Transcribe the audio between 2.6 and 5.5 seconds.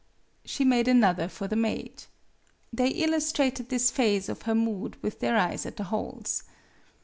They illus trated this phase of her mood with their